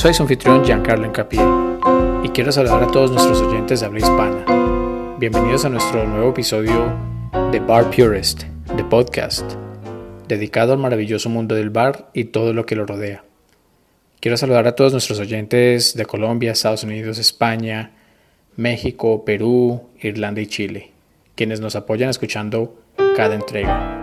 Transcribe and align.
Soy 0.00 0.14
su 0.14 0.22
anfitrión 0.22 0.64
Giancarlo 0.64 1.04
Encapié 1.04 1.42
y 2.24 2.30
quiero 2.30 2.50
saludar 2.50 2.84
a 2.84 2.86
todos 2.86 3.10
nuestros 3.10 3.42
oyentes 3.42 3.80
de 3.80 3.86
habla 3.86 3.98
hispana. 3.98 5.16
Bienvenidos 5.18 5.66
a 5.66 5.68
nuestro 5.68 6.06
nuevo 6.06 6.30
episodio 6.30 6.90
de 7.52 7.60
Bar 7.60 7.90
Purist, 7.90 8.44
de 8.74 8.82
podcast, 8.82 9.44
dedicado 10.26 10.72
al 10.72 10.78
maravilloso 10.78 11.28
mundo 11.28 11.54
del 11.54 11.68
bar 11.68 12.08
y 12.14 12.24
todo 12.24 12.54
lo 12.54 12.64
que 12.64 12.76
lo 12.76 12.86
rodea. 12.86 13.24
Quiero 14.20 14.38
saludar 14.38 14.66
a 14.66 14.74
todos 14.74 14.92
nuestros 14.92 15.18
oyentes 15.18 15.94
de 15.94 16.06
Colombia, 16.06 16.52
Estados 16.52 16.82
Unidos, 16.82 17.18
España, 17.18 17.92
México, 18.56 19.22
Perú, 19.26 19.82
Irlanda 20.00 20.40
y 20.40 20.46
Chile, 20.46 20.92
quienes 21.34 21.60
nos 21.60 21.76
apoyan 21.76 22.08
escuchando 22.08 22.74
cada 23.14 23.34
entrega. 23.34 23.99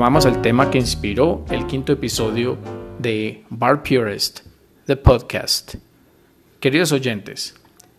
Retomamos 0.00 0.24
el 0.24 0.40
tema 0.40 0.70
que 0.70 0.78
inspiró 0.78 1.44
el 1.50 1.66
quinto 1.66 1.92
episodio 1.92 2.56
de 2.98 3.44
Bar 3.50 3.82
Purist, 3.82 4.40
The 4.86 4.96
Podcast. 4.96 5.74
Queridos 6.58 6.90
oyentes, 6.92 7.54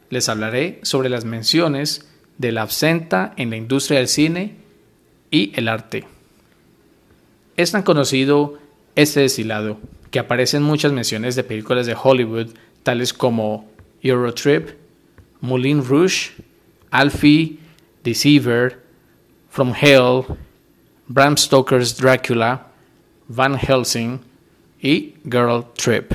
les 0.09 0.27
hablaré 0.27 0.79
sobre 0.81 1.09
las 1.09 1.25
menciones 1.25 2.09
de 2.39 2.53
la 2.53 2.63
absenta 2.63 3.35
en 3.37 3.51
la 3.51 3.57
industria 3.57 3.99
del 3.99 4.07
cine 4.07 4.55
y 5.29 5.51
el 5.53 5.67
arte. 5.67 6.05
Es 7.55 7.71
tan 7.71 7.83
conocido 7.83 8.57
este 8.95 9.19
destilado 9.19 9.77
que 10.09 10.17
aparecen 10.17 10.63
muchas 10.63 10.93
menciones 10.93 11.35
de 11.35 11.43
películas 11.43 11.85
de 11.85 11.95
Hollywood, 12.01 12.47
tales 12.81 13.13
como 13.13 13.69
Eurotrip, 14.01 14.69
Moulin 15.39 15.85
Rouge, 15.85 16.31
Alfie, 16.89 17.59
Deceiver, 18.03 18.79
From 19.51 19.75
Hell, 19.79 20.23
Bram 21.13 21.35
Stoker's 21.35 21.97
Dracula, 21.97 22.67
Van 23.27 23.57
Helsing 23.57 24.21
y 24.81 25.15
Girl 25.25 25.65
Trip. 25.75 26.13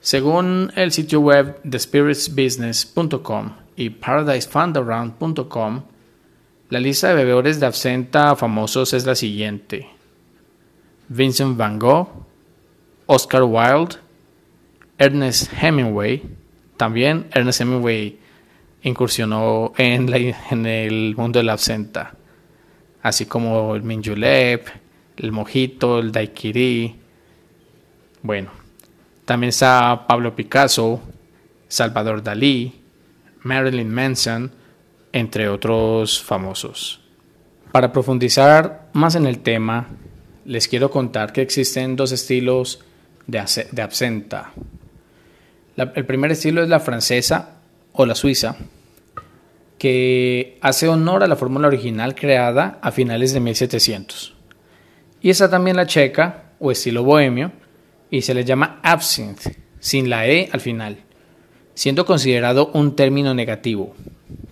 Según 0.00 0.72
el 0.76 0.92
sitio 0.92 1.20
web 1.20 1.60
TheSpiritsBusiness.com 1.68 3.52
y 3.76 3.90
ParadiseFundaround.com, 3.90 5.82
la 6.70 6.80
lista 6.80 7.08
de 7.08 7.14
bebedores 7.16 7.60
de 7.60 7.66
absenta 7.66 8.34
famosos 8.34 8.94
es 8.94 9.04
la 9.04 9.14
siguiente: 9.14 9.90
Vincent 11.08 11.58
Van 11.58 11.78
Gogh, 11.78 12.08
Oscar 13.04 13.42
Wilde, 13.42 13.96
Ernest 14.96 15.52
Hemingway. 15.52 16.22
También 16.78 17.26
Ernest 17.32 17.60
Hemingway 17.60 18.18
incursionó 18.84 19.74
en, 19.76 20.08
en 20.50 20.64
el 20.64 21.14
mundo 21.14 21.40
de 21.40 21.44
la 21.44 21.52
absenta 21.52 22.14
así 23.02 23.26
como 23.26 23.74
el 23.74 23.82
Minjulep, 23.82 24.66
el 25.16 25.32
Mojito, 25.32 25.98
el 25.98 26.12
Daiquiri. 26.12 26.96
Bueno, 28.22 28.50
también 29.24 29.48
está 29.48 30.06
Pablo 30.06 30.34
Picasso, 30.34 31.00
Salvador 31.68 32.22
Dalí, 32.22 32.80
Marilyn 33.42 33.92
Manson, 33.92 34.52
entre 35.12 35.48
otros 35.48 36.22
famosos. 36.22 37.00
Para 37.72 37.92
profundizar 37.92 38.88
más 38.92 39.14
en 39.14 39.26
el 39.26 39.40
tema, 39.40 39.88
les 40.44 40.68
quiero 40.68 40.90
contar 40.90 41.32
que 41.32 41.42
existen 41.42 41.96
dos 41.96 42.12
estilos 42.12 42.84
de, 43.26 43.42
de 43.70 43.82
absenta. 43.82 44.52
el 45.76 46.06
primer 46.06 46.32
estilo 46.32 46.62
es 46.62 46.68
la 46.68 46.80
francesa 46.80 47.60
o 47.92 48.06
la 48.06 48.14
suiza, 48.14 48.56
que 49.80 50.58
hace 50.60 50.88
honor 50.88 51.24
a 51.24 51.26
la 51.26 51.36
fórmula 51.36 51.66
original 51.66 52.14
creada 52.14 52.78
a 52.82 52.92
finales 52.92 53.32
de 53.32 53.40
1700. 53.40 54.34
Y 55.22 55.30
está 55.30 55.48
también 55.48 55.74
la 55.74 55.86
checa 55.86 56.52
o 56.58 56.70
estilo 56.70 57.02
bohemio 57.02 57.50
y 58.10 58.20
se 58.20 58.34
le 58.34 58.44
llama 58.44 58.78
absinthe, 58.82 59.56
sin 59.78 60.10
la 60.10 60.26
E 60.26 60.50
al 60.52 60.60
final, 60.60 60.98
siendo 61.72 62.04
considerado 62.04 62.70
un 62.74 62.94
término 62.94 63.32
negativo, 63.32 63.94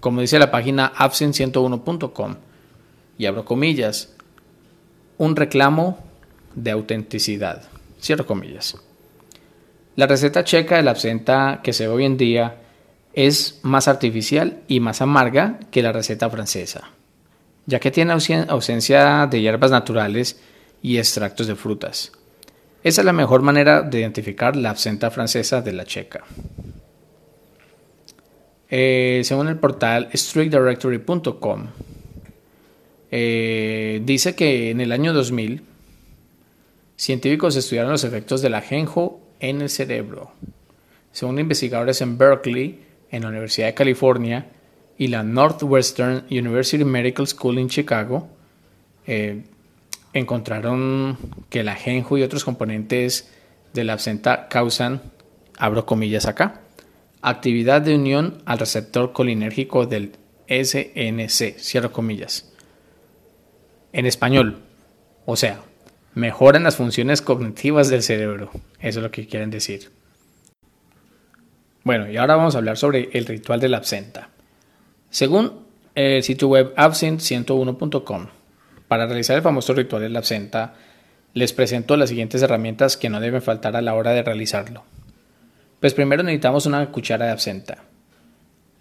como 0.01 0.23
dice 0.23 0.39
la 0.39 0.51
página 0.51 0.95
absinthe101.com, 0.95 2.37
y 3.19 3.27
abro 3.27 3.45
comillas, 3.45 4.17
un 5.19 5.37
reclamo 5.37 5.99
de 6.55 6.71
autenticidad, 6.71 7.69
cierro 8.01 8.25
comillas. 8.25 8.79
La 9.95 10.07
receta 10.07 10.43
checa 10.43 10.77
de 10.77 10.85
la 10.85 10.93
absenta 10.93 11.61
que 11.63 11.75
se 11.75 11.87
ve 11.87 11.93
hoy 11.93 12.07
en 12.07 12.17
día 12.17 12.63
es 13.19 13.59
más 13.63 13.89
artificial 13.89 14.63
y 14.69 14.79
más 14.79 15.03
amarga 15.03 15.59
que 15.73 15.83
la 15.83 15.91
receta 15.91 16.31
francesa, 16.31 16.93
ya 17.67 17.81
que 17.81 17.91
tiene 17.91 18.13
ausencia 18.13 19.27
de 19.27 19.41
hierbas 19.41 19.73
naturales 19.73 20.39
y 20.83 20.99
extractos 20.99 21.49
de 21.49 21.57
frutas. 21.57 22.13
Esa 22.85 23.01
es 23.01 23.05
la 23.05 23.13
mejor 23.13 23.43
manera 23.43 23.83
de 23.83 23.99
identificar 23.99 24.55
la 24.55 24.71
absenta 24.71 25.11
francesa 25.11 25.63
de 25.63 25.73
la 25.73 25.85
checa. 25.85 26.23
Eh, 28.71 29.23
según 29.25 29.49
el 29.49 29.57
portal 29.57 30.11
strictdirectory.com, 30.15 31.67
eh, 33.11 34.01
dice 34.05 34.37
que 34.37 34.71
en 34.71 34.81
el 34.81 34.93
año 34.93 35.13
2000 35.13 35.65
científicos 36.95 37.57
estudiaron 37.57 37.91
los 37.91 38.05
efectos 38.05 38.43
del 38.43 38.55
ajenjo 38.55 39.21
en 39.41 39.61
el 39.61 39.71
cerebro. 39.71 40.31
Según 41.11 41.41
investigadores 41.41 42.01
en 42.01 42.17
Berkeley, 42.17 42.88
en 43.11 43.23
la 43.23 43.29
Universidad 43.29 43.69
de 43.69 43.75
California 43.75 44.47
y 44.97 45.09
la 45.09 45.23
Northwestern 45.23 46.25
University 46.31 46.85
Medical 46.85 47.27
School 47.27 47.59
en 47.59 47.69
Chicago, 47.69 48.29
eh, 49.07 49.43
encontraron 50.13 51.17
que 51.51 51.61
el 51.61 51.69
ajenjo 51.69 52.19
y 52.19 52.23
otros 52.23 52.45
componentes 52.45 53.31
de 53.73 53.85
la 53.85 53.95
absenta 53.95 54.49
causan, 54.49 55.01
abro 55.57 55.87
comillas 55.87 56.27
acá, 56.27 56.63
actividad 57.23 57.83
de 57.83 57.95
unión 57.95 58.43
al 58.45 58.59
receptor 58.59 59.13
colinérgico 59.13 59.87
del 59.87 60.13
SNC, 60.49 61.59
cierro 61.59 61.93
comillas. 61.93 62.53
En 63.93 64.07
español, 64.07 64.63
o 65.27 65.37
sea, 65.37 65.61
mejoran 66.15 66.65
las 66.65 66.77
funciones 66.77 67.23
cognitivas 67.23 67.89
del 67.89 68.03
cerebro, 68.03 68.51
eso 68.81 68.99
es 68.99 69.03
lo 69.03 69.11
que 69.11 69.27
quieren 69.27 69.51
decir. 69.51 69.91
Bueno, 71.85 72.11
y 72.11 72.17
ahora 72.17 72.37
vamos 72.37 72.55
a 72.55 72.59
hablar 72.59 72.77
sobre 72.77 73.11
el 73.13 73.27
ritual 73.27 73.61
de 73.61 73.69
la 73.69 73.79
absenta. 73.79 74.31
Según 75.11 75.67
el 75.95 76.23
sitio 76.23 76.49
web 76.49 76.75
absent101.com, 76.77 78.27
para 78.89 79.07
realizar 79.07 79.37
el 79.37 79.43
famoso 79.43 79.75
ritual 79.75 80.03
de 80.03 80.09
la 80.09 80.19
absenta, 80.19 80.75
les 81.35 81.53
presento 81.53 81.97
las 81.97 82.09
siguientes 82.09 82.43
herramientas 82.43 82.97
que 82.97 83.11
no 83.11 83.21
deben 83.21 83.43
faltar 83.43 83.77
a 83.77 83.83
la 83.83 83.95
hora 83.95 84.13
de 84.13 84.23
realizarlo. 84.23 84.85
Pues 85.81 85.95
primero 85.95 86.23
necesitamos 86.23 86.67
una 86.67 86.91
cuchara 86.91 87.27
de 87.27 87.33
absenta. 87.33 87.85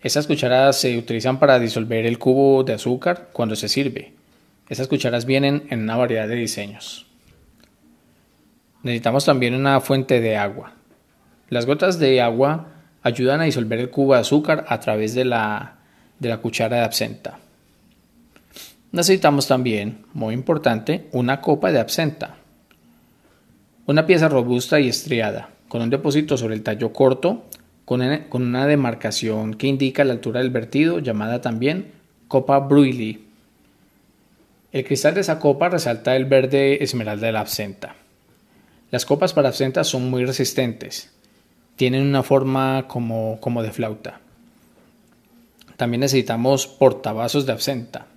Estas 0.01 0.27
cucharas 0.27 0.79
se 0.79 0.97
utilizan 0.97 1.39
para 1.39 1.59
disolver 1.59 2.05
el 2.05 2.19
cubo 2.19 2.63
de 2.63 2.73
azúcar 2.73 3.29
cuando 3.33 3.55
se 3.55 3.67
sirve. 3.67 4.13
Estas 4.69 4.87
cucharas 4.87 5.25
vienen 5.25 5.67
en 5.69 5.81
una 5.81 5.97
variedad 5.97 6.27
de 6.27 6.35
diseños. 6.35 7.07
Necesitamos 8.83 9.25
también 9.25 9.53
una 9.53 9.79
fuente 9.81 10.21
de 10.21 10.37
agua. 10.37 10.73
Las 11.49 11.65
gotas 11.65 11.99
de 11.99 12.21
agua 12.21 12.76
ayudan 13.07 13.41
a 13.41 13.45
disolver 13.45 13.79
el 13.79 13.89
cubo 13.89 14.13
de 14.13 14.19
azúcar 14.19 14.65
a 14.67 14.79
través 14.79 15.15
de 15.15 15.25
la, 15.25 15.77
de 16.19 16.29
la 16.29 16.37
cuchara 16.37 16.77
de 16.77 16.83
absenta. 16.83 17.39
Necesitamos 18.91 19.47
también, 19.47 20.05
muy 20.13 20.33
importante, 20.33 21.07
una 21.11 21.41
copa 21.41 21.71
de 21.71 21.79
absenta. 21.79 22.35
Una 23.85 24.05
pieza 24.05 24.29
robusta 24.29 24.79
y 24.79 24.89
estriada, 24.89 25.49
con 25.67 25.81
un 25.81 25.89
depósito 25.89 26.37
sobre 26.37 26.55
el 26.55 26.63
tallo 26.63 26.93
corto, 26.93 27.45
con 27.85 28.01
una 28.31 28.67
demarcación 28.67 29.53
que 29.53 29.67
indica 29.67 30.03
la 30.03 30.13
altura 30.13 30.41
del 30.41 30.49
vertido, 30.49 30.99
llamada 30.99 31.41
también 31.41 31.91
copa 32.27 32.59
Bruilly. 32.59 33.25
El 34.73 34.83
cristal 34.83 35.13
de 35.13 35.21
esa 35.21 35.39
copa 35.39 35.69
resalta 35.69 36.15
el 36.15 36.25
verde 36.25 36.83
esmeralda 36.83 37.27
de 37.27 37.31
la 37.31 37.39
absenta. 37.39 37.95
Las 38.91 39.05
copas 39.05 39.33
para 39.33 39.49
absenta 39.49 39.83
son 39.83 40.09
muy 40.09 40.25
resistentes, 40.25 41.13
tienen 41.77 42.05
una 42.05 42.23
forma 42.23 42.85
como, 42.87 43.39
como 43.39 43.63
de 43.63 43.71
flauta. 43.71 44.19
También 45.77 46.01
necesitamos 46.01 46.67
portavasos 46.67 47.45
de 47.45 47.53
absenta. 47.53 48.07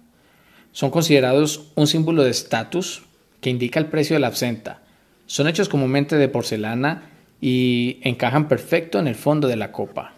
Son 0.73 0.91
considerados 0.91 1.71
un 1.75 1.87
símbolo 1.87 2.25
de 2.25 2.31
estatus 2.31 3.03
que 3.41 3.51
indica 3.51 3.79
el 3.79 3.87
precio 3.87 4.15
de 4.15 4.21
la 4.21 4.29
absenta. 4.29 4.81
Son 5.27 5.47
hechos 5.47 5.69
comúnmente 5.69 6.17
de 6.17 6.29
porcelana 6.29 7.11
y 7.41 7.99
encajan 8.03 8.49
perfecto 8.49 8.99
en 8.99 9.07
el 9.07 9.15
fondo 9.15 9.47
de 9.47 9.57
la 9.57 9.73
copa. 9.73 10.15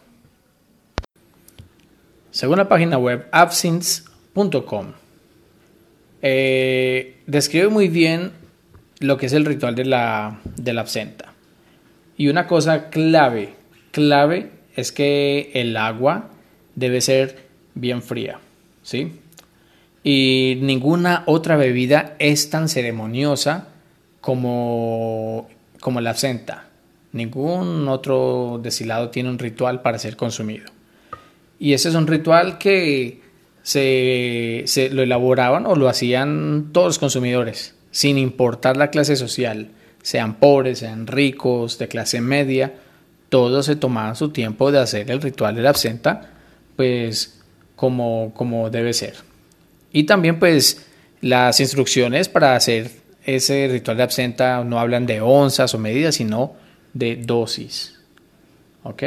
Según 2.30 2.58
la 2.58 2.68
página 2.68 2.96
web 2.96 3.26
absinthe.com, 3.32 4.92
eh, 6.22 7.18
describe 7.26 7.68
muy 7.68 7.88
bien 7.88 8.32
lo 9.00 9.16
que 9.16 9.26
es 9.26 9.32
el 9.32 9.44
ritual 9.44 9.74
de 9.74 9.84
la, 9.84 10.40
de 10.56 10.72
la 10.72 10.80
absenta. 10.80 11.31
Y 12.16 12.28
una 12.28 12.46
cosa 12.46 12.90
clave, 12.90 13.54
clave 13.90 14.50
es 14.76 14.92
que 14.92 15.50
el 15.54 15.76
agua 15.76 16.30
debe 16.74 17.00
ser 17.00 17.46
bien 17.74 18.02
fría, 18.02 18.38
¿sí? 18.82 19.20
Y 20.04 20.58
ninguna 20.60 21.22
otra 21.26 21.56
bebida 21.56 22.16
es 22.18 22.50
tan 22.50 22.68
ceremoniosa 22.68 23.68
como, 24.20 25.48
como 25.80 26.00
la 26.00 26.10
absenta. 26.10 26.68
Ningún 27.12 27.88
otro 27.88 28.58
destilado 28.62 29.10
tiene 29.10 29.28
un 29.28 29.38
ritual 29.38 29.82
para 29.82 29.98
ser 29.98 30.16
consumido. 30.16 30.66
Y 31.58 31.74
ese 31.74 31.90
es 31.90 31.94
un 31.94 32.06
ritual 32.06 32.58
que 32.58 33.20
se, 33.62 34.62
se 34.66 34.90
lo 34.90 35.02
elaboraban 35.02 35.66
o 35.66 35.76
lo 35.76 35.88
hacían 35.88 36.70
todos 36.72 36.88
los 36.88 36.98
consumidores, 36.98 37.76
sin 37.90 38.18
importar 38.18 38.76
la 38.76 38.90
clase 38.90 39.14
social, 39.14 39.68
sean 40.02 40.34
pobres, 40.34 40.80
sean 40.80 41.06
ricos, 41.06 41.78
de 41.78 41.88
clase 41.88 42.20
media, 42.20 42.74
todos 43.28 43.66
se 43.66 43.76
tomaban 43.76 44.16
su 44.16 44.30
tiempo 44.30 44.70
de 44.70 44.80
hacer 44.80 45.10
el 45.10 45.22
ritual 45.22 45.54
de 45.54 45.62
la 45.62 45.70
absenta, 45.70 46.32
pues 46.76 47.40
como, 47.76 48.32
como 48.34 48.68
debe 48.68 48.92
ser. 48.92 49.14
Y 49.92 50.04
también 50.04 50.38
pues 50.38 50.86
las 51.20 51.60
instrucciones 51.60 52.28
para 52.28 52.56
hacer 52.56 52.90
ese 53.24 53.68
ritual 53.70 53.96
de 53.96 54.02
absenta 54.02 54.62
no 54.64 54.78
hablan 54.78 55.06
de 55.06 55.20
onzas 55.20 55.74
o 55.74 55.78
medidas, 55.78 56.16
sino 56.16 56.54
de 56.92 57.16
dosis. 57.16 57.98
¿Ok? 58.82 59.02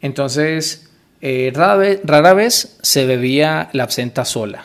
Entonces, 0.00 0.90
eh, 1.20 1.52
rara, 1.54 1.76
vez, 1.76 2.00
rara 2.04 2.34
vez 2.34 2.78
se 2.82 3.06
bebía 3.06 3.68
la 3.72 3.84
absenta 3.84 4.24
sola. 4.24 4.64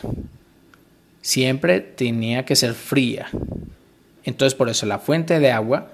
Siempre 1.20 1.80
tenía 1.80 2.44
que 2.44 2.56
ser 2.56 2.74
fría. 2.74 3.28
Entonces, 4.28 4.54
por 4.54 4.68
eso 4.68 4.84
la 4.84 4.98
fuente 4.98 5.40
de 5.40 5.50
agua, 5.52 5.88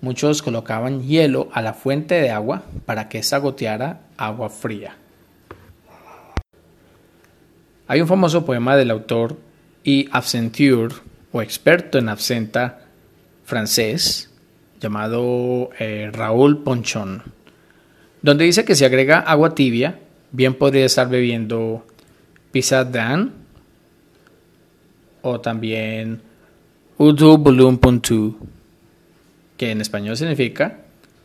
muchos 0.00 0.42
colocaban 0.42 1.04
hielo 1.04 1.48
a 1.52 1.62
la 1.62 1.72
fuente 1.72 2.16
de 2.16 2.30
agua 2.30 2.64
para 2.84 3.08
que 3.08 3.18
esa 3.18 3.38
goteara 3.38 4.00
agua 4.16 4.50
fría. 4.50 4.96
Hay 7.86 8.00
un 8.00 8.08
famoso 8.08 8.44
poema 8.44 8.76
del 8.76 8.90
autor 8.90 9.36
y 9.84 10.08
absenteur 10.10 10.94
o 11.30 11.42
experto 11.42 11.98
en 11.98 12.08
absenta 12.08 12.86
francés 13.44 14.32
llamado 14.80 15.70
eh, 15.78 16.10
Raúl 16.12 16.64
Ponchon, 16.64 17.22
donde 18.20 18.46
dice 18.46 18.64
que 18.64 18.74
si 18.74 18.84
agrega 18.84 19.20
agua 19.20 19.54
tibia, 19.54 20.00
bien 20.32 20.54
podría 20.54 20.86
estar 20.86 21.08
bebiendo 21.08 21.86
pisadán 22.50 23.32
o 25.22 25.40
también 25.40 26.28
Udu 27.02 27.42
Puntu, 27.80 28.36
que 29.56 29.70
en 29.70 29.80
español 29.80 30.18
significa 30.18 30.80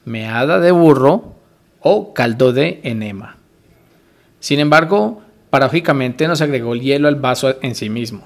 meada 0.06 0.62
de 0.62 0.72
burro 0.72 1.36
o 1.82 2.14
caldo 2.14 2.54
de 2.54 2.80
enema. 2.84 3.36
Sin 4.40 4.62
embargo, 4.62 5.22
paradójicamente 5.50 6.30
nos 6.30 6.40
agregó 6.40 6.76
el 6.76 6.80
hielo 6.80 7.10
al 7.10 7.18
vaso 7.18 7.58
en 7.62 7.76
sí 7.76 7.90
mismo. 7.90 8.26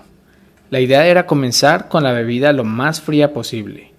La 0.69 0.79
idea 0.79 1.07
era 1.07 1.25
comenzar 1.25 1.87
con 1.87 2.03
la 2.03 2.11
bebida 2.11 2.53
lo 2.53 2.65
más 2.65 3.01
fría 3.01 3.33
posible, 3.33 3.93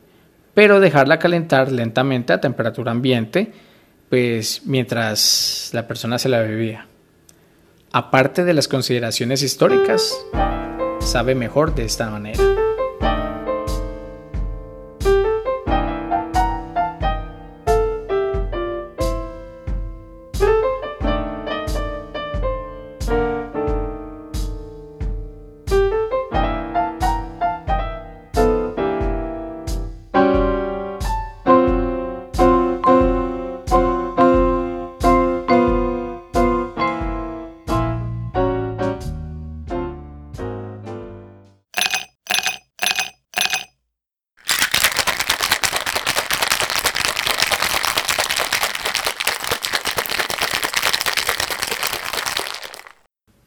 pero 0.55 0.79
dejarla 0.79 1.19
calentar 1.19 1.73
lentamente 1.73 2.33
a 2.33 2.41
temperatura 2.41 2.93
ambiente, 2.93 3.53
pues 4.09 4.63
mientras 4.65 5.71
la 5.73 5.89
persona 5.89 6.21
se 6.21 6.29
la 6.29 6.39
bebía. 6.39 6.87
Aparte 7.91 8.45
de 8.45 8.55
las 8.55 8.69
consideraciones 8.69 9.43
históricas, 9.43 10.17
sabe 11.01 11.35
mejor 11.35 11.75
de 11.75 11.85
esta 11.87 12.09
manera. 12.11 12.60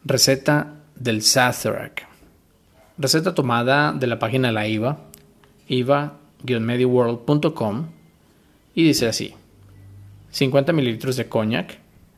Receta 0.05 0.73
del 0.97 1.21
Sazerac. 1.21 2.05
Receta 2.97 3.33
tomada 3.33 3.93
de 3.93 4.05
la 4.05 4.19
página 4.19 4.49
de 4.49 4.53
la 4.53 4.67
IVA, 4.67 4.97
iva-mediworld.com, 5.69 7.87
y 8.75 8.83
dice 8.83 9.07
así: 9.07 9.33
50 10.31 10.73
mililitros 10.73 11.15
de 11.15 11.29
cognac, 11.29 11.77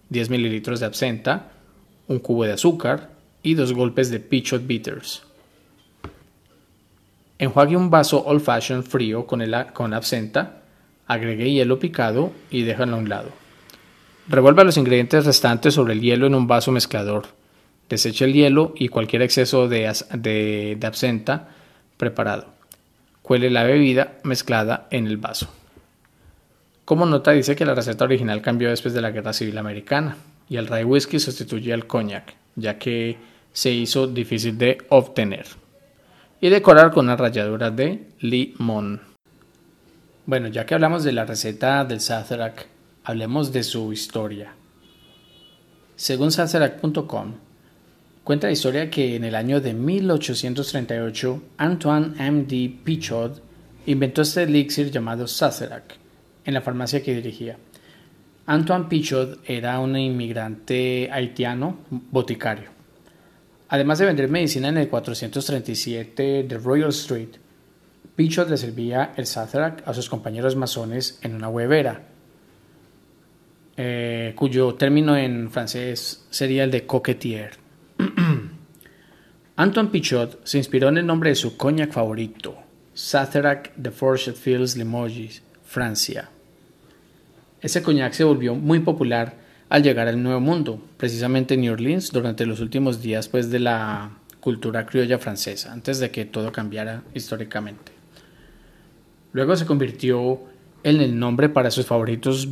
10 0.09 0.31
mililitros 0.31 0.79
de 0.79 0.87
absenta, 0.87 1.51
un 2.07 2.17
cubo 2.17 2.45
de 2.45 2.53
azúcar 2.53 3.11
y 3.43 3.53
dos 3.53 3.71
golpes 3.71 4.09
de 4.09 4.19
Pichot 4.19 4.65
Bitters. 4.65 5.21
Enjuague 7.37 7.77
un 7.77 7.91
vaso 7.91 8.25
old 8.25 8.41
fashion 8.41 8.83
frío 8.83 9.27
con, 9.27 9.43
el, 9.43 9.55
con 9.73 9.93
absenta, 9.93 10.63
agregue 11.05 11.51
hielo 11.51 11.77
picado 11.77 12.31
y 12.49 12.63
déjalo 12.63 12.95
a 12.95 12.99
un 12.99 13.09
lado. 13.09 13.29
Revuelva 14.27 14.63
los 14.63 14.77
ingredientes 14.77 15.23
restantes 15.23 15.75
sobre 15.75 15.93
el 15.93 16.01
hielo 16.01 16.25
en 16.25 16.33
un 16.33 16.47
vaso 16.47 16.71
mezclador 16.71 17.44
Deseche 17.89 18.25
el 18.25 18.33
hielo 18.33 18.73
y 18.75 18.87
cualquier 18.87 19.21
exceso 19.21 19.67
de, 19.67 19.91
de, 20.13 20.79
absenta 20.87 21.49
preparado. 21.97 22.47
Cuele 23.21 23.49
la 23.49 23.63
bebida 23.63 24.17
mezclada 24.23 24.87
en 24.91 25.07
el 25.07 25.17
vaso. 25.17 25.47
Como 26.83 27.05
nota 27.05 27.31
dice 27.31 27.55
que 27.55 27.65
la 27.65 27.75
receta 27.75 28.05
original 28.05 28.41
cambió 28.41 28.69
después 28.69 28.93
de 28.93 29.01
la 29.01 29.11
Guerra 29.11 29.33
Civil 29.33 29.57
Americana 29.57 30.17
y 30.49 30.57
el 30.57 30.67
rye 30.67 30.83
whisky 30.83 31.19
sustituye 31.19 31.73
al 31.73 31.87
cognac, 31.87 32.35
ya 32.55 32.77
que 32.77 33.17
se 33.51 33.71
hizo 33.71 34.07
difícil 34.07 34.57
de 34.57 34.77
obtener. 34.89 35.45
Y 36.41 36.49
decorar 36.49 36.91
con 36.91 37.05
una 37.05 37.15
ralladura 37.15 37.71
de 37.71 38.07
limón. 38.19 39.01
Bueno, 40.25 40.47
ya 40.47 40.65
que 40.65 40.73
hablamos 40.73 41.03
de 41.03 41.13
la 41.13 41.25
receta 41.25 41.85
del 41.85 42.01
Sazerac, 42.01 42.67
hablemos 43.03 43.51
de 43.53 43.63
su 43.63 43.93
historia. 43.93 44.53
Según 45.95 46.31
sazerac.com, 46.31 47.33
Cuenta 48.25 48.47
la 48.47 48.53
historia 48.53 48.89
que 48.89 49.15
en 49.15 49.23
el 49.23 49.35
año 49.35 49.61
de 49.61 49.75
1838 49.75 51.43
Antoine 51.57 52.15
M. 52.17 52.45
D. 52.47 52.75
Pichot 52.83 53.39
inventó 53.85 54.23
este 54.23 54.41
elixir 54.41 54.89
llamado 54.89 55.27
Sazerac 55.27 55.95
en 56.43 56.55
la 56.55 56.61
farmacia 56.61 57.03
que 57.03 57.13
dirigía. 57.13 57.55
Antoine 58.47 58.89
Pichot 58.89 59.47
era 59.47 59.79
un 59.79 59.95
inmigrante 59.95 61.07
haitiano 61.11 61.77
boticario. 61.91 62.71
Además 63.69 63.99
de 63.99 64.07
vender 64.07 64.27
medicina 64.27 64.69
en 64.69 64.77
el 64.77 64.89
437 64.89 66.45
de 66.49 66.57
Royal 66.57 66.89
Street, 66.89 67.35
Pichot 68.15 68.49
le 68.49 68.57
servía 68.57 69.13
el 69.15 69.27
Sazerac 69.27 69.87
a 69.87 69.93
sus 69.93 70.09
compañeros 70.09 70.55
masones 70.55 71.19
en 71.21 71.35
una 71.35 71.49
huevera, 71.49 72.01
eh, 73.77 74.33
cuyo 74.35 74.73
término 74.73 75.15
en 75.15 75.51
francés 75.51 76.25
sería 76.31 76.63
el 76.63 76.71
de 76.71 76.87
coquetier. 76.87 77.64
Anton 79.57 79.87
Pichot 79.87 80.45
se 80.45 80.57
inspiró 80.57 80.89
en 80.89 80.97
el 80.97 81.05
nombre 81.05 81.29
de 81.29 81.35
su 81.35 81.55
cognac 81.55 81.93
favorito, 81.93 82.57
Sazerac 82.93 83.73
de 83.77 83.89
Forget 83.89 84.35
Fields 84.35 84.75
Limoges, 84.75 85.41
Francia. 85.63 86.29
Ese 87.61 87.81
cognac 87.81 88.11
se 88.11 88.25
volvió 88.25 88.53
muy 88.53 88.79
popular 88.79 89.37
al 89.69 89.81
llegar 89.81 90.09
al 90.09 90.21
Nuevo 90.21 90.41
Mundo, 90.41 90.81
precisamente 90.97 91.53
en 91.53 91.61
New 91.61 91.71
Orleans, 91.71 92.11
durante 92.11 92.45
los 92.45 92.59
últimos 92.59 93.01
días 93.01 93.29
pues, 93.29 93.49
de 93.49 93.59
la 93.59 94.11
cultura 94.41 94.85
criolla 94.85 95.19
francesa, 95.19 95.71
antes 95.71 95.99
de 95.99 96.11
que 96.11 96.25
todo 96.25 96.51
cambiara 96.51 97.03
históricamente. 97.13 97.93
Luego 99.31 99.55
se 99.55 99.65
convirtió 99.65 100.41
en 100.83 100.99
el 100.99 101.17
nombre 101.17 101.47
para 101.47 101.71
sus 101.71 101.85
favoritos, 101.85 102.49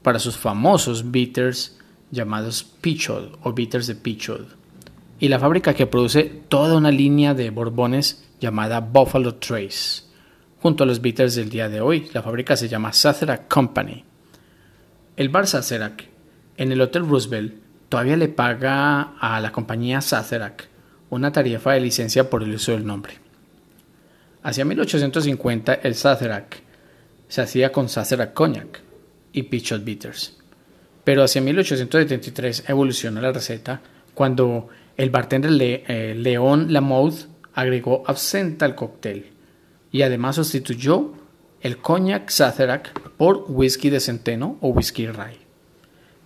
para 0.00 0.20
sus 0.20 0.36
famosos 0.36 1.10
bitters 1.10 1.76
llamados 2.12 2.62
Pichot 2.62 3.36
o 3.42 3.52
bitters 3.52 3.88
de 3.88 3.96
Pichot 3.96 4.65
y 5.18 5.28
la 5.28 5.38
fábrica 5.38 5.74
que 5.74 5.86
produce 5.86 6.24
toda 6.48 6.76
una 6.76 6.90
línea 6.90 7.34
de 7.34 7.50
borbones 7.50 8.24
llamada 8.40 8.80
Buffalo 8.80 9.36
Trace. 9.36 10.04
Junto 10.60 10.84
a 10.84 10.86
los 10.86 11.00
bitters 11.00 11.34
del 11.34 11.48
día 11.48 11.68
de 11.68 11.80
hoy, 11.80 12.08
la 12.12 12.22
fábrica 12.22 12.56
se 12.56 12.68
llama 12.68 12.92
Sazerac 12.92 13.48
Company. 13.48 14.04
El 15.16 15.28
bar 15.28 15.46
Sazerac, 15.46 16.08
en 16.56 16.72
el 16.72 16.80
Hotel 16.80 17.08
Roosevelt, 17.08 17.54
todavía 17.88 18.16
le 18.16 18.28
paga 18.28 19.14
a 19.18 19.40
la 19.40 19.52
compañía 19.52 20.00
Sazerac 20.00 20.68
una 21.08 21.32
tarifa 21.32 21.72
de 21.72 21.80
licencia 21.80 22.28
por 22.28 22.42
el 22.42 22.54
uso 22.54 22.72
del 22.72 22.84
nombre. 22.86 23.14
Hacia 24.42 24.64
1850 24.64 25.74
el 25.74 25.94
Sazerac 25.94 26.62
se 27.28 27.42
hacía 27.42 27.72
con 27.72 27.88
Sazerac 27.88 28.32
Cognac 28.32 28.80
y 29.32 29.44
Pichot 29.44 29.84
Bitters. 29.84 30.36
Pero 31.04 31.22
hacia 31.22 31.40
1873 31.40 32.64
evolucionó 32.68 33.20
la 33.20 33.32
receta 33.32 33.80
cuando 34.14 34.68
el 34.96 35.10
bartender 35.10 35.50
Le, 35.50 35.84
eh, 35.86 36.14
León 36.14 36.72
Lamouth 36.72 37.26
agregó 37.54 38.02
absenta 38.06 38.64
al 38.64 38.74
cóctel 38.74 39.32
y 39.92 40.02
además 40.02 40.36
sustituyó 40.36 41.12
el 41.60 41.78
cognac 41.78 42.28
Sazerac 42.28 43.00
por 43.16 43.44
whisky 43.48 43.90
de 43.90 44.00
centeno 44.00 44.58
o 44.60 44.68
whisky 44.68 45.06
rye. 45.06 45.38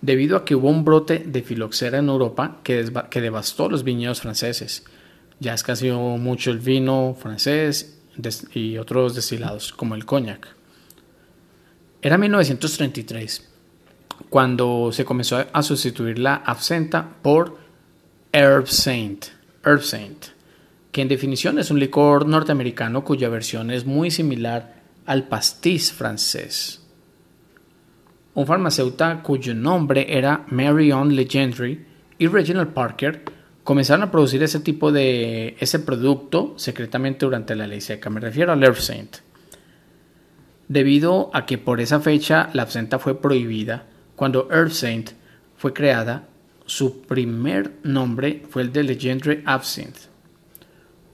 Debido 0.01 0.35
a 0.35 0.45
que 0.45 0.55
hubo 0.55 0.69
un 0.69 0.83
brote 0.83 1.19
de 1.19 1.41
filoxera 1.41 1.99
en 1.99 2.09
Europa 2.09 2.59
que, 2.63 2.91
que 3.09 3.21
devastó 3.21 3.69
los 3.69 3.83
viñedos 3.83 4.21
franceses. 4.21 4.83
Ya 5.39 5.53
escaseó 5.53 5.99
mucho 6.17 6.51
el 6.51 6.59
vino 6.59 7.15
francés 7.19 7.99
y 8.53 8.77
otros 8.77 9.15
destilados, 9.15 9.71
como 9.73 9.95
el 9.95 10.05
cognac. 10.05 10.47
Era 12.01 12.17
1933 12.17 13.49
cuando 14.29 14.91
se 14.91 15.05
comenzó 15.05 15.45
a 15.51 15.63
sustituir 15.63 16.19
la 16.19 16.35
absenta 16.35 17.17
por 17.21 17.57
Herb 18.33 18.67
Saint, 18.67 19.25
Herb 19.65 19.81
Saint, 19.81 20.27
que 20.93 21.01
en 21.01 21.09
definición 21.09 21.59
es 21.59 21.69
un 21.69 21.79
licor 21.79 22.25
norteamericano 22.25 23.03
cuya 23.03 23.27
versión 23.27 23.71
es 23.71 23.85
muy 23.85 24.09
similar 24.09 24.75
al 25.05 25.27
pastis 25.27 25.91
francés. 25.91 26.81
Un 28.33 28.47
farmacéutico 28.47 29.21
cuyo 29.21 29.53
nombre 29.53 30.17
era 30.17 30.45
Marion 30.47 31.13
Legendry 31.13 31.85
y 32.17 32.27
Reginald 32.27 32.69
Parker 32.69 33.23
comenzaron 33.65 34.03
a 34.03 34.11
producir 34.11 34.41
ese 34.43 34.61
tipo 34.61 34.93
de 34.93 35.57
ese 35.59 35.79
producto 35.79 36.53
secretamente 36.55 37.25
durante 37.25 37.53
la 37.53 37.67
ley 37.67 37.81
seca. 37.81 38.09
Me 38.09 38.21
refiero 38.21 38.53
al 38.53 38.63
Herb 38.63 38.77
Saint. 38.77 39.17
Debido 40.69 41.31
a 41.33 41.45
que 41.45 41.57
por 41.57 41.81
esa 41.81 41.99
fecha 41.99 42.49
la 42.53 42.61
absenta 42.61 42.97
fue 42.97 43.19
prohibida, 43.19 43.87
cuando 44.15 44.47
Herb 44.49 44.71
Saint 44.71 45.11
fue 45.57 45.73
creada, 45.73 46.29
su 46.71 47.01
primer 47.01 47.79
nombre 47.83 48.43
fue 48.49 48.61
el 48.61 48.71
de 48.71 48.83
Legendary 48.83 49.43
Absinthe, 49.45 49.99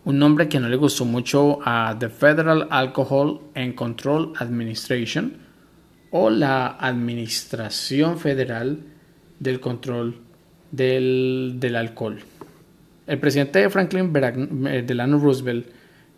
un 0.05 0.19
nombre 0.19 0.47
que 0.47 0.59
no 0.59 0.69
le 0.69 0.75
gustó 0.75 1.03
mucho 1.03 1.57
a 1.65 1.97
The 1.97 2.09
Federal 2.09 2.67
Alcohol 2.69 3.41
and 3.55 3.73
Control 3.73 4.33
Administration 4.37 5.37
o 6.11 6.29
la 6.29 6.77
Administración 6.79 8.19
Federal 8.19 8.83
del 9.39 9.59
Control 9.59 10.19
del, 10.69 11.75
Alcohol. 11.75 12.19
El 13.07 13.17
presidente 13.17 13.67
Franklin 13.71 14.13
eh, 14.67 14.83
Delano 14.85 15.17
Roosevelt 15.17 15.65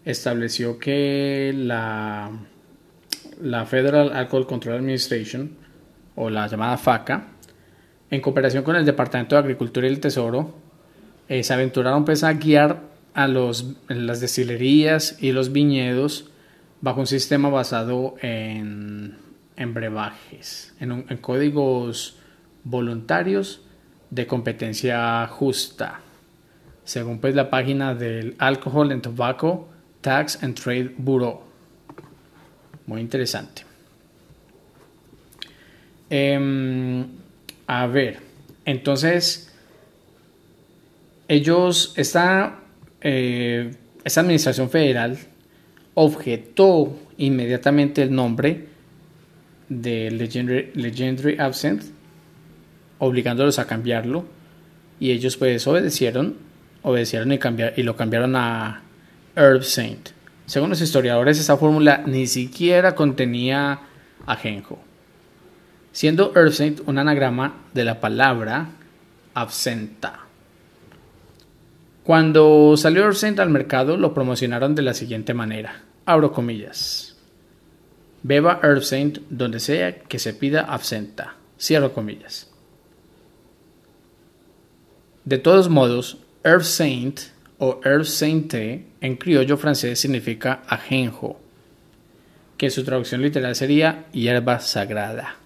estableció 0.04 0.78
que 0.78 1.54
la, 1.56 2.30
la 3.42 3.66
Federal 3.66 4.12
Alcohol 4.12 4.46
Control 4.46 4.76
Administration, 4.76 5.50
o 6.16 6.30
la 6.30 6.46
llamada 6.48 6.76
FACA, 6.76 7.39
en 8.12 8.22
cooperación 8.22 8.64
con 8.64 8.76
el 8.76 8.86
Departamento 8.86 9.36
de 9.36 9.42
Agricultura 9.42 9.88
y 9.88 9.92
el 9.92 10.00
Tesoro, 10.00 10.56
eh, 11.28 11.44
se 11.44 11.54
aventuraron 11.54 12.06
pues 12.06 12.24
a 12.24 12.34
guiar 12.34 12.82
a 13.14 13.28
los, 13.28 13.76
las 13.88 14.20
destilerías 14.20 15.18
y 15.22 15.32
los 15.32 15.52
viñedos 15.52 16.30
bajo 16.82 17.02
un 17.02 17.08
sistema 17.08 17.50
basado 17.50 18.16
en, 18.22 19.18
en 19.58 19.74
brebajes, 19.74 20.74
en, 20.80 21.04
códigos 21.18 22.18
voluntarios 22.64 23.62
de 24.10 24.26
competencia 24.26 25.28
justa, 25.28 26.00
según 26.84 27.20
pues 27.20 27.36
la 27.36 27.50
página 27.50 27.94
del 27.94 28.36
Alcohol 28.40 28.92
and 28.92 29.02
Tobacco 29.02 29.70
Tax 30.02 30.42
and 30.44 30.56
Trade 30.56 30.96
Bureau. 30.98 31.42
Muy 32.88 33.02
interesante. 33.02 33.64
Em, 36.10 37.19
a 37.72 37.86
ver, 37.86 38.18
entonces, 38.66 39.54
ellos, 41.28 41.94
esta, 41.98 42.62
eh, 43.00 43.76
esta 44.04 44.22
administración 44.22 44.72
federal 44.72 45.20
objetó 45.94 46.98
inmediatamente 47.20 48.02
el 48.02 48.12
nombre 48.12 48.70
de 49.70 50.10
Legendary, 50.10 51.38
Absinthe, 51.38 51.86
obligándolos 52.98 53.60
a 53.60 53.68
cambiarlo, 53.68 54.26
y 55.00 55.12
ellos 55.12 55.38
pues 55.38 55.68
obedecieron, 55.68 56.38
obedecieron 56.82 57.32
y, 57.32 57.38
cambiar, 57.38 57.76
y 57.78 57.84
lo 57.84 57.96
cambiaron 57.96 58.36
a 58.36 58.82
Herb 59.36 59.62
Saint. 59.62 60.10
Según 60.48 60.72
los 60.72 60.82
historiadores, 60.82 61.40
esa 61.40 61.56
fórmula 61.56 62.02
ni 62.08 62.26
siquiera 62.26 62.96
contenía 62.96 63.82
ajenjo 64.26 64.89
siendo 65.92 66.34
Saint 66.52 66.82
un 66.86 66.98
anagrama 66.98 67.64
de 67.74 67.84
la 67.84 68.00
palabra 68.00 68.70
absenta. 69.34 70.20
Cuando 72.04 72.76
salió 72.78 73.12
Saint 73.14 73.40
al 73.40 73.50
mercado 73.50 73.98
lo 73.98 74.14
promocionaron 74.14 74.76
de 74.76 74.82
la 74.82 74.94
siguiente 74.94 75.34
manera, 75.34 75.84
abro 76.06 76.32
comillas. 76.32 77.16
Beba 78.24 78.60
Saint 78.82 79.20
donde 79.30 79.60
sea 79.60 80.00
que 80.00 80.20
se 80.20 80.34
pida 80.34 80.62
absenta, 80.62 81.36
cierro 81.60 81.94
comillas. 81.94 82.50
De 85.24 85.38
todos 85.38 85.70
modos, 85.70 86.18
Herb 86.44 86.64
Saint 86.64 87.20
o 87.60 87.80
Herb 87.84 88.06
Sainte 88.06 88.88
en 89.02 89.16
criollo 89.18 89.58
francés 89.58 90.00
significa 90.00 90.64
ajenjo, 90.68 91.40
que 92.58 92.70
su 92.70 92.84
traducción 92.84 93.22
literal 93.22 93.56
sería 93.56 94.08
hierba 94.12 94.60
sagrada. 94.60 95.39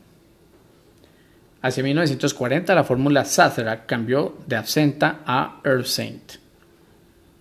Hacia 1.64 1.82
1940 1.82 2.76
la 2.76 2.84
fórmula 2.84 3.24
Sazerac 3.24 3.86
cambió 3.86 4.38
de 4.48 4.58
absenta 4.58 5.22
a 5.26 5.62
Herb 5.64 5.86
Saint. 5.86 6.34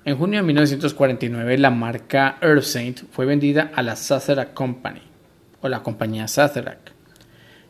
En 0.04 0.16
junio 0.16 0.38
de 0.38 0.46
1949 0.46 1.58
la 1.58 1.70
marca 1.70 2.38
Herb 2.40 2.62
Saint 2.62 3.00
fue 3.10 3.26
vendida 3.26 3.72
a 3.74 3.82
la 3.82 3.96
Sazerac 3.96 4.54
Company 4.54 5.02
o 5.60 5.68
la 5.68 5.82
compañía 5.82 6.28
Sazerac, 6.28 6.92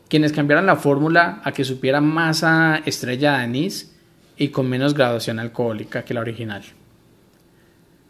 quienes 0.07 0.31
cambiaron 0.31 0.67
la 0.67 0.75
fórmula 0.75 1.41
a 1.43 1.53
que 1.53 1.63
supiera 1.63 2.01
más 2.01 2.43
a 2.43 2.83
estrella 2.85 3.31
de 3.31 3.43
anís 3.45 3.95
y 4.37 4.49
con 4.49 4.69
menos 4.69 4.93
graduación 4.93 5.39
alcohólica 5.39 6.05
que 6.05 6.13
la 6.13 6.21
original. 6.21 6.61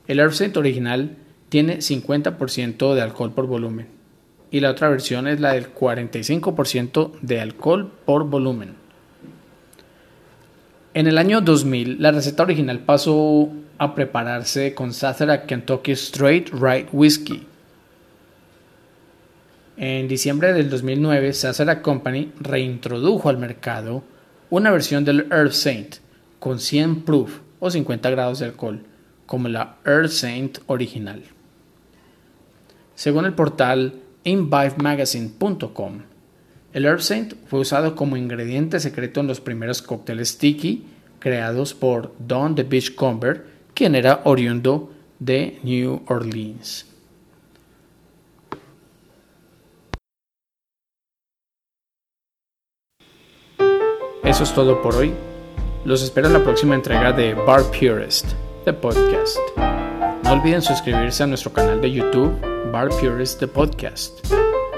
El 0.06 0.20
Herb 0.20 0.34
Saint 0.34 0.58
original 0.58 1.16
tiene 1.48 1.78
50% 1.78 2.94
de 2.94 3.02
alcohol 3.02 3.32
por 3.32 3.48
volumen, 3.48 3.88
y 4.54 4.60
la 4.60 4.70
otra 4.70 4.88
versión 4.88 5.28
es 5.28 5.40
la 5.40 5.54
del 5.54 5.74
45% 5.74 7.14
de 7.22 7.42
alcohol 7.42 7.92
por 8.06 8.26
volumen. 8.26 8.76
En 10.94 11.08
el 11.08 11.18
año 11.18 11.42
2000, 11.42 12.00
la 12.00 12.12
receta 12.12 12.44
original 12.44 12.78
pasó 12.78 13.50
a 13.80 13.96
prepararse 13.96 14.76
con 14.76 14.94
Sazerac 14.94 15.48
Kentucky 15.48 15.94
Straight 15.94 16.50
Right 16.54 16.88
Whiskey. 16.92 17.48
En 19.76 20.08
diciembre 20.08 20.54
del 20.54 20.70
2009, 20.70 21.34
Sazerac 21.34 21.82
Company 21.82 22.32
reintrodujo 22.40 23.30
al 23.30 23.40
mercado 23.40 24.04
una 24.52 24.70
versión 24.70 25.04
del 25.04 25.26
Earth 25.32 25.54
Saint 25.54 25.96
con 26.38 26.60
100 26.60 27.02
proof 27.06 27.40
o 27.60 27.72
50 27.72 28.08
grados 28.12 28.38
de 28.38 28.46
alcohol, 28.46 28.84
como 29.26 29.50
la 29.50 29.78
Earth 29.84 30.12
Saint 30.12 30.60
original. 30.68 31.24
Según 32.94 33.26
el 33.26 33.34
portal 33.34 34.03
InViveMagazine.com. 34.24 36.02
El 36.74 36.86
Herb 36.86 37.02
Saint 37.02 37.34
fue 37.48 37.60
usado 37.60 37.96
como 37.96 38.18
ingrediente 38.18 38.80
secreto 38.80 39.20
en 39.20 39.28
los 39.28 39.40
primeros 39.40 39.82
cócteles 39.82 40.38
tiki 40.38 40.86
creados 41.20 41.74
por 41.74 42.14
Don 42.20 42.54
the 42.56 42.64
Beachcomber, 42.64 43.46
quien 43.74 43.96
era 43.96 44.22
oriundo 44.26 44.92
de 45.20 45.60
New 45.64 46.02
Orleans. 46.08 46.86
Eso 54.24 54.44
es 54.44 54.54
todo 54.54 54.82
por 54.82 54.96
hoy. 54.96 55.14
Los 55.86 56.02
espero 56.02 56.28
en 56.28 56.34
la 56.34 56.44
próxima 56.44 56.76
entrega 56.76 57.12
de 57.12 57.34
Bar 57.34 57.64
Purist, 57.72 58.26
the 58.66 58.74
podcast. 58.74 59.38
No 60.24 60.34
olviden 60.34 60.62
suscribirse 60.62 61.24
a 61.24 61.28
nuestro 61.28 61.54
canal 61.54 61.80
de 61.82 61.92
YouTube 61.92 62.53
Bar 62.74 62.90
Purist 62.90 63.40
the 63.40 63.48
Podcast. 63.48 64.26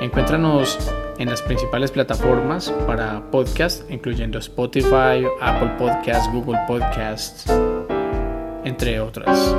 Encuéntranos 0.02 0.78
en 1.18 1.30
las 1.30 1.42
principales 1.42 1.92
plataformas 1.92 2.70
para 2.86 3.32
podcast, 3.32 3.90
incluyendo 3.90 4.38
Spotify, 4.40 5.26
Apple 5.40 5.70
Podcasts, 5.80 6.30
Google 6.34 6.60
Podcasts, 6.68 7.46
entre 8.66 9.00
otras. 9.00 9.56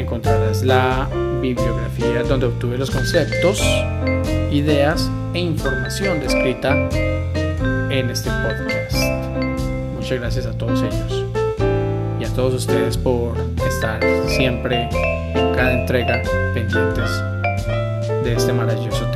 encontrarás 0.00 0.62
la 0.62 1.08
bibliografía 1.40 2.22
donde 2.22 2.46
obtuve 2.46 2.78
los 2.78 2.90
conceptos, 2.90 3.62
ideas 4.50 5.10
e 5.34 5.38
información 5.38 6.20
descrita 6.20 6.74
en 7.90 8.10
este 8.10 8.30
podcast. 8.30 8.96
Muchas 9.96 10.18
gracias 10.18 10.46
a 10.46 10.52
todos 10.52 10.82
ellos 10.82 11.26
y 12.18 12.24
a 12.24 12.28
todos 12.34 12.54
ustedes 12.54 12.96
por 12.96 13.36
estar 13.66 14.00
siempre 14.26 14.88
en 15.34 15.54
cada 15.54 15.72
entrega 15.72 16.22
pendientes 16.54 17.10
de 18.24 18.34
este 18.34 18.52
maravilloso. 18.52 19.09